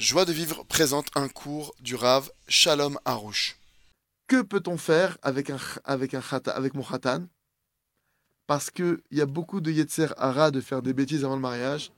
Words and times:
Joie 0.00 0.24
de 0.24 0.32
vivre 0.32 0.64
présente 0.64 1.14
un 1.14 1.28
cours 1.28 1.74
du 1.78 1.94
Rav 1.94 2.30
Shalom 2.48 2.98
Harouche. 3.04 3.58
Que 4.28 4.40
peut-on 4.40 4.78
faire 4.78 5.18
avec, 5.20 5.50
un, 5.50 5.58
avec, 5.84 6.14
un, 6.14 6.22
avec 6.46 6.72
mon 6.72 6.82
khatan? 6.82 7.26
Parce 8.46 8.70
qu'il 8.70 9.02
y 9.10 9.20
a 9.20 9.26
beaucoup 9.26 9.60
de 9.60 9.70
Yetzer 9.70 10.06
Hara 10.16 10.50
de 10.50 10.62
faire 10.62 10.80
des 10.80 10.94
bêtises 10.94 11.22
avant 11.22 11.34
le 11.34 11.42
mariage, 11.42 11.92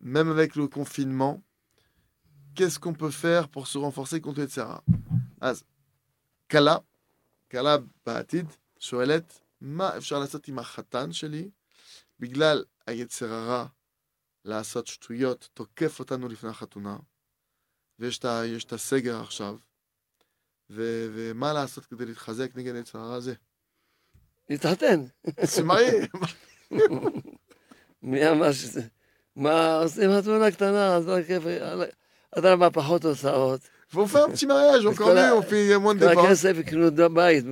même 0.00 0.30
avec 0.30 0.56
le 0.56 0.66
confinement. 0.66 1.42
Qu'est-ce 2.54 2.78
qu'on 2.78 2.94
peut 2.94 3.10
faire 3.10 3.50
pour 3.50 3.66
se 3.66 3.76
renforcer 3.76 4.22
contre 4.22 4.38
Yetzer 4.38 4.62
Hara? 4.62 4.82
Kala, 6.48 6.82
Kala 7.50 7.82
Ba'atid, 8.06 8.46
Shoelet, 8.80 9.26
Ma 9.60 9.94
Efshar 9.98 10.20
Lasat 10.20 10.40
Biglal 12.18 12.64
Ayetzer 12.86 13.26
Hara 13.26 13.74
לעשות 14.44 14.86
שטויות, 14.86 15.48
תוקף 15.54 15.98
אותנו 15.98 16.28
לפני 16.28 16.50
החתונה, 16.50 16.96
ויש 17.98 18.18
את 18.18 18.24
יש 18.46 18.66
הסגר 18.72 19.20
עכשיו, 19.20 19.56
ו- 20.70 21.08
ומה 21.14 21.52
לעשות 21.52 21.86
כדי 21.86 22.06
להתחזק 22.06 22.50
נגד 22.54 22.74
היצר 22.74 22.98
הרע 22.98 23.14
הזה? 23.14 23.34
להתחתן. 24.50 25.04
שמעי, 25.44 25.86
מי 28.02 28.28
אמר 28.30 28.52
שזה... 28.52 28.82
מה, 29.36 29.76
עושים 29.76 30.10
חתונה 30.18 30.50
קטנה, 30.50 30.94
אז 30.96 31.06
לא 31.08 31.22
כיף, 31.22 31.42
אדרבה 32.38 32.70
פחות 32.70 33.04
הוצאות. 33.04 33.60
faut 33.92 33.96
faire 33.96 34.26
un 34.28 34.32
petit 34.36 34.46
mariage, 34.46 34.86
אז 34.88 34.94
encore 34.94 34.96
כל 34.96 35.14
mieux, 35.14 35.18
ה- 35.18 35.38
on 35.38 35.42
fait 35.42 35.78
moins 35.78 35.94
de 36.00 36.14
כל. 36.14 36.26
הכסף 36.26 36.54
יקנו 36.60 37.14
בית, 37.14 37.44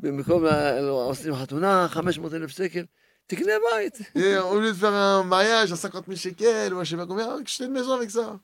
במקום 0.00 0.44
עושים 0.88 1.34
חתונה, 1.34 1.86
500 1.88 2.34
אלף 2.34 2.50
שקל, 2.50 2.84
תקנה 3.26 3.52
בית. 3.72 3.96
Et 4.16 4.36
au 4.38 4.60
lieu 4.60 4.72
de 4.72 4.76
faire 4.76 4.92
un 4.94 5.24
mariage 5.24 5.72
à 5.72 5.76
50 5.76 6.04
000 6.06 6.16
shekels, 6.16 6.74
ou 6.74 6.80
à 6.80 6.84
je 6.84 6.90
sais 6.90 6.96
pas 6.96 7.06
combien, 7.06 7.40
achetez 7.40 7.64
une 7.64 7.72
maison 7.72 7.92
avec 7.92 8.10
ça. 8.10 8.38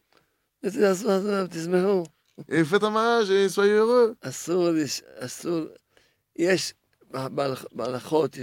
תעשו, 0.63 1.11
עזוב, 1.11 1.47
תשמחו. 1.47 2.05
Et 2.49 2.65
faites 2.65 2.85
un 2.85 2.91
mariage 2.91 3.31
et 3.31 3.49
soyez 3.49 3.73
heureux. 3.73 4.15
אסור, 4.23 4.69
אסור, 5.19 5.67
יש 6.37 6.75
בהלכ- 7.13 7.67
בהלכות, 7.73 8.37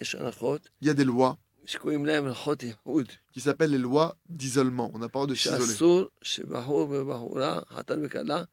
יש 0.00 0.14
הלכות 0.14 0.68
Il 0.82 0.88
y 0.88 0.90
a 0.90 0.94
des 0.94 1.04
lois 1.04 1.34
שקוראים 1.64 2.06
להם 2.06 2.26
הלכות 2.26 2.62
ייחוד, 2.62 3.06
qui 3.32 3.40
s'appellent 3.40 3.70
les 3.70 3.78
lois 3.78 4.14
d'isolement. 4.28 4.90
On 4.94 4.98
n'a 4.98 5.08
pas 5.08 5.20
le 5.20 5.26
droit 5.26 5.26
de 5.26 5.34
s'isoler. 5.34 5.66
שאסור 5.66 6.08
שבחור 6.22 6.88
ובחורה, 6.90 7.60
חתן 7.70 8.00
וכלה, 8.04 8.44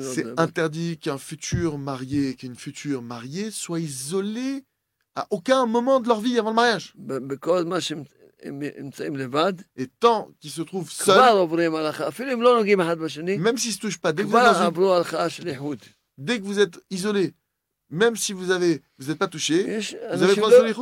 C'est 0.00 0.38
interdit 0.40 0.98
qu'un 0.98 1.18
futur 1.18 1.78
marié, 1.78 2.34
qu'une 2.34 2.56
future 2.56 3.02
mariée 3.02 3.50
soit 3.50 3.80
isolée 3.80 4.64
à 5.14 5.26
aucun 5.30 5.66
moment 5.66 6.00
de 6.00 6.08
leur 6.08 6.20
vie 6.20 6.38
avant 6.38 6.50
le 6.50 6.56
mariage. 6.56 6.94
Et 9.76 9.86
tant 10.00 10.30
qu'ils 10.40 10.50
se 10.50 10.62
trouvent 10.62 10.90
seuls, 10.90 11.16
même 13.38 13.58
s'ils 13.58 13.70
ne 13.70 13.74
se 13.74 13.80
touchent 13.80 13.98
pas, 13.98 14.12
dès 14.12 14.24
que, 14.24 14.28
vous 14.28 14.36
êtes, 16.60 16.80
dès 16.80 16.96
isolés, 16.96 17.34
même 17.90 18.16
si 18.16 18.32
vous 18.32 18.44
vous 18.44 19.06
n'êtes 19.08 19.18
pas 19.18 19.28
touché, 19.28 19.80
vous 19.80 20.22
avez 20.22 20.34
droit 20.36 20.50
sur 20.50 20.64
les 20.64 20.72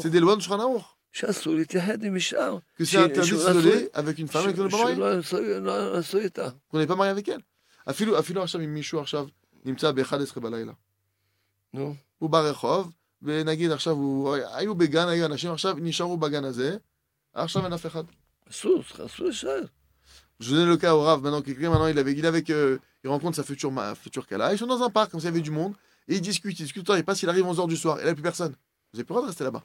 C'est 0.00 0.10
des 0.10 0.20
lois 0.20 0.36
de 0.36 0.42
Shulchan 0.42 0.84
Aruch. 1.15 1.15
שאסור 1.15 1.55
להתייחד 1.55 2.03
עם 2.03 2.15
אישה, 2.15 2.49
Que 2.77 2.83
c'est 2.83 2.91
Chez- 2.91 2.97
interdit 2.97 3.19
de 3.19 3.23
chez- 3.25 3.37
s'isoler 3.37 3.89
avec 3.93 4.17
une 4.19 4.27
femme 4.27 4.43
avec 4.43 4.57
laquelle 4.57 4.61
on 4.61 4.67
n'est 4.67 4.71
pas 4.71 4.83
marié. 4.83 4.95
שלא 4.95 5.19
נשוי- 5.19 5.59
לא 5.61 5.99
נשוי 5.99 6.23
איתה. 6.23 6.49
qu'on 6.71 6.77
n'est 6.79 6.87
pas 6.87 6.95
marié 6.95 7.11
avec 7.11 7.27
elle. 7.29 7.41
אפילו, 7.89 8.19
אפילו 8.19 8.43
עכשיו 8.43 8.61
אם 8.61 8.73
מישהו 8.73 8.99
עכשיו 8.99 9.27
נמצא 9.65 9.91
ב-11 9.91 10.39
בלילה, 10.39 10.73
נו, 11.73 11.95
הוא 12.17 12.29
ברחוב, 12.29 12.91
ונגיד 13.21 13.71
עכשיו 13.71 13.93
הוא, 13.93 14.35
היו 14.53 14.75
בגן, 14.75 15.07
היו 15.07 15.25
אנשים, 15.25 15.51
עכשיו 15.51 15.75
נשארו 15.81 16.17
בגן 16.17 16.43
הזה, 16.43 16.77
עכשיו 17.33 17.63
אין 17.65 17.73
אף 17.73 17.85
אחד. 17.85 18.03
אסור, 18.49 18.81
אסור 19.05 19.25
להישאר. 19.25 19.61
Je 20.43 20.49
vous 20.49 20.55
donne 20.55 20.69
le 20.69 20.77
cas 20.77 20.93
au 20.95 21.01
Rav, 21.01 21.21
maintenant, 21.21 21.43
quelqu'un, 21.43 21.69
maintenant, 21.69 21.85
il, 21.85 21.99
avait, 21.99 22.13
il, 22.13 22.25
avait 22.25 22.41
que, 22.41 22.79
il 23.03 23.09
rencontre 23.11 23.35
sa 23.35 23.43
future, 23.43 23.71
ma- 23.71 23.93
future 23.93 24.25
Kala, 24.25 24.53
ils 24.53 24.57
sont 24.57 24.65
dans 24.65 24.81
un 24.81 24.89
parc, 24.89 25.11
comme 25.11 25.19
ça, 25.19 25.27
il 25.27 25.31
y 25.31 25.33
avait 25.35 25.41
du 25.49 25.51
monde, 25.51 25.73
et 26.07 26.15
ils 26.15 26.21
discutent, 26.21 26.59
ils 26.59 26.63
discutent, 26.63 26.89
il 26.97 27.03
passe, 27.05 27.21
il 27.21 27.29
arrive 27.29 27.45
11h 27.45 27.67
du 27.67 27.77
soir, 27.77 27.99
et 27.99 28.03
là, 28.03 28.07
il 28.07 28.07
n'y 28.07 28.11
a 28.11 28.15
plus 28.15 28.23
personne. 28.31 28.55
Vous 28.96 29.02
n'avez 29.02 29.02
le 29.02 29.04
droit 29.08 29.22
de 29.22 29.26
rester 29.26 29.44
là-bas. 29.44 29.64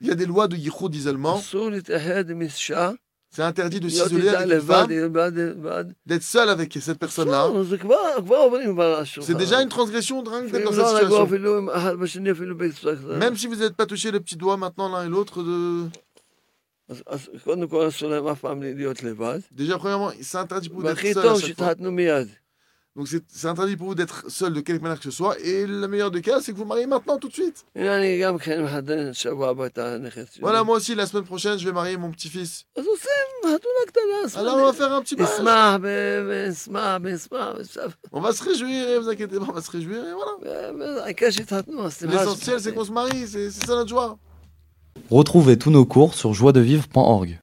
Il 0.00 0.06
y 0.06 0.10
a 0.10 0.14
des 0.14 0.26
lois 0.26 0.46
de 0.48 0.56
yichud 0.56 0.90
d'isolement. 0.90 1.38
C'est 3.30 3.42
interdit 3.42 3.78
de 3.78 3.88
s'isoler 3.90 4.28
avec 4.30 4.60
femme, 4.60 4.88
d'être 6.06 6.22
seul 6.22 6.48
avec 6.48 6.72
cette 6.80 6.98
personne-là. 6.98 7.50
C'est 9.20 9.34
déjà 9.34 9.60
une 9.60 9.68
transgression 9.68 10.22
d'être 10.22 10.64
dans 10.64 10.72
cette 10.72 10.86
situation. 11.08 11.26
Même 13.18 13.36
si 13.36 13.46
vous 13.46 13.56
n'êtes 13.56 13.74
pas 13.76 13.84
touché 13.86 14.10
le 14.10 14.20
petit 14.20 14.36
doigt 14.36 14.56
maintenant 14.56 14.88
l'un 14.88 15.04
et 15.04 15.08
l'autre 15.10 15.42
de... 15.42 15.88
Déjà, 19.50 19.76
premièrement, 19.76 20.10
c'est 20.22 20.38
interdit 20.38 20.70
pour 20.70 20.82
d'être 20.82 20.96
seul. 21.12 21.54
Donc 22.98 23.06
c'est 23.06 23.46
interdit 23.46 23.76
pour 23.76 23.86
vous 23.86 23.94
d'être 23.94 24.24
seul 24.28 24.52
de 24.52 24.60
quelque 24.60 24.82
manière 24.82 24.98
que 24.98 25.04
ce 25.04 25.12
soit. 25.12 25.38
Et 25.38 25.64
le 25.66 25.86
meilleur 25.86 26.10
des 26.10 26.20
cas, 26.20 26.40
c'est 26.40 26.50
que 26.52 26.56
vous 26.56 26.64
mariez 26.64 26.86
maintenant, 26.86 27.16
tout 27.16 27.28
de 27.28 27.32
suite. 27.32 27.64
Voilà, 30.40 30.64
moi 30.64 30.78
aussi, 30.78 30.96
la 30.96 31.06
semaine 31.06 31.22
prochaine, 31.22 31.56
je 31.60 31.64
vais 31.64 31.70
marier 31.72 31.96
mon 31.96 32.10
petit-fils. 32.10 32.64
Alors 34.36 34.56
on 34.56 34.64
va 34.64 34.72
faire 34.72 34.92
un 34.92 35.00
petit 35.00 35.14
mariage. 35.14 35.38
On 38.10 38.20
va 38.20 38.32
se 38.32 38.42
réjouir, 38.42 39.00
vous 39.00 39.08
inquiétez 39.08 39.38
pas, 39.38 39.46
on 39.48 39.52
va 39.52 39.62
se 39.62 39.70
réjouir 39.70 39.98
et 40.04 40.12
voilà. 40.12 40.32
L'essentiel, 42.24 42.60
c'est 42.60 42.74
qu'on 42.74 42.84
se 42.84 42.90
marie, 42.90 43.28
c'est 43.28 43.50
ça 43.50 43.76
notre 43.76 43.90
joie. 43.90 44.18
Retrouvez 45.08 45.56
tous 45.56 45.70
nos 45.70 45.84
cours 45.86 46.14
sur 46.14 46.34
joiedevivre.org. 46.34 47.36